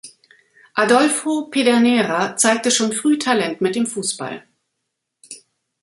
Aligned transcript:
Adolfo 0.73 1.45
Pedernera 1.51 2.35
zeigte 2.35 2.71
schon 2.71 2.91
früh 2.91 3.19
Talent 3.19 3.61
mit 3.61 3.75
dem 3.75 3.85
Fußball. 3.85 4.43